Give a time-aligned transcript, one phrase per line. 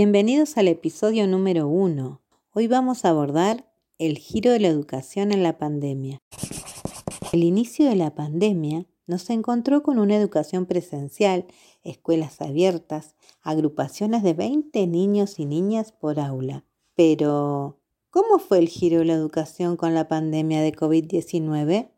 [0.00, 2.22] Bienvenidos al episodio número 1.
[2.52, 6.22] Hoy vamos a abordar el giro de la educación en la pandemia.
[7.32, 11.46] El inicio de la pandemia nos encontró con una educación presencial,
[11.82, 16.64] escuelas abiertas, agrupaciones de 20 niños y niñas por aula.
[16.94, 17.80] Pero,
[18.10, 21.90] ¿cómo fue el giro de la educación con la pandemia de COVID-19?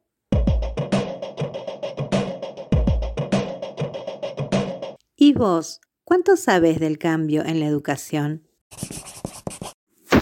[5.16, 8.42] ¿Y vos, cuánto sabes del cambio en la educación?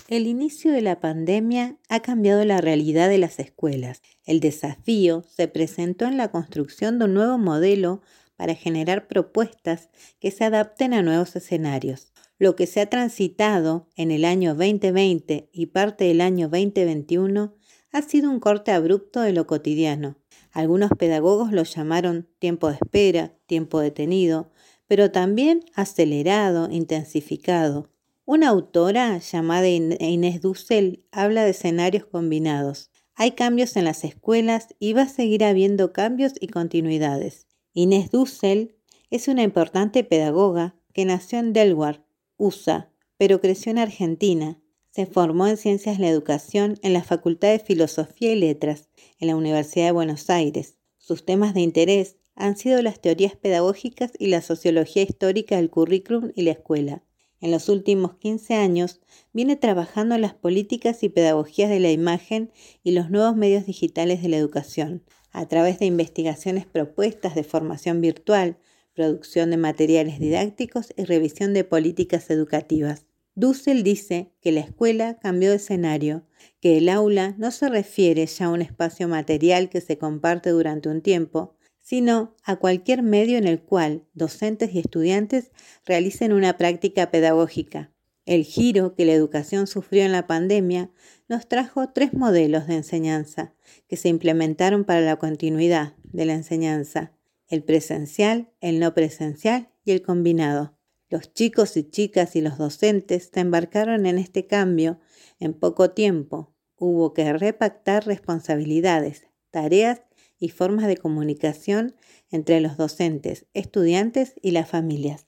[0.07, 4.03] El inicio de la pandemia ha cambiado la realidad de las escuelas.
[4.27, 8.03] El desafío se presentó en la construcción de un nuevo modelo
[8.37, 9.89] para generar propuestas
[10.21, 12.13] que se adapten a nuevos escenarios.
[12.39, 17.55] Lo que se ha transitado en el año 2020 y parte del año 2021
[17.93, 20.19] ha sido un corte abrupto de lo cotidiano.
[20.53, 24.53] Algunos pedagogos lo llamaron tiempo de espera, tiempo detenido,
[24.89, 27.91] pero también acelerado, intensificado.
[28.25, 32.91] Una autora llamada Inés Dussel habla de escenarios combinados.
[33.15, 37.47] Hay cambios en las escuelas y va a seguir habiendo cambios y continuidades.
[37.73, 38.77] Inés Dussel
[39.11, 42.03] es una importante pedagoga que nació en Delaware,
[42.37, 44.61] USA, pero creció en Argentina.
[44.91, 49.29] Se formó en Ciencias de la Educación en la Facultad de Filosofía y Letras en
[49.29, 50.77] la Universidad de Buenos Aires.
[50.99, 56.31] Sus temas de interés han sido las teorías pedagógicas y la sociología histórica del currículum
[56.37, 57.03] y la escuela.
[57.41, 59.01] En los últimos 15 años
[59.33, 62.53] viene trabajando en las políticas y pedagogías de la imagen
[62.85, 68.01] y los nuevos medios digitales de la educación, a través de investigaciones propuestas de formación
[68.01, 68.57] virtual,
[68.95, 73.07] producción de materiales didácticos y revisión de políticas educativas.
[73.35, 76.25] Dussel dice que la escuela cambió de escenario,
[76.61, 80.89] que el aula no se refiere ya a un espacio material que se comparte durante
[80.89, 81.55] un tiempo,
[81.89, 85.53] sino a cualquier medio en el cual docentes y estudiantes
[85.87, 87.95] realicen una práctica pedagógica.
[88.27, 90.91] El giro que la educación sufrió en la pandemia
[91.31, 93.55] nos trajo tres modelos de enseñanza
[93.89, 97.15] que se implementaron para la continuidad de la enseñanza,
[97.49, 100.77] el presencial, el no presencial y el combinado.
[101.09, 105.01] Los chicos y chicas y los docentes se embarcaron en este cambio
[105.41, 106.55] en poco tiempo.
[106.77, 110.03] Hubo que repactar responsabilidades, tareas
[110.39, 111.95] y formas de comunicación
[112.31, 115.27] entre los docentes, estudiantes y las familias.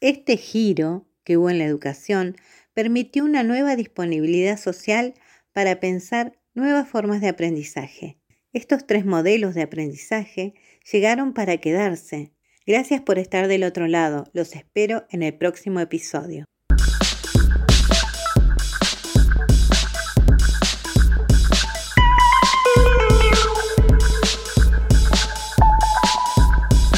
[0.00, 2.36] Este giro que hubo en la educación
[2.74, 5.14] permitió una nueva disponibilidad social
[5.52, 8.18] para pensar nuevas formas de aprendizaje.
[8.52, 10.54] Estos tres modelos de aprendizaje
[10.90, 12.32] llegaron para quedarse.
[12.66, 14.24] Gracias por estar del otro lado.
[14.32, 16.46] Los espero en el próximo episodio.